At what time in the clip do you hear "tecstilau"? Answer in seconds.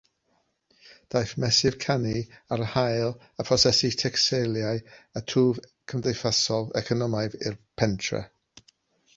4.05-4.81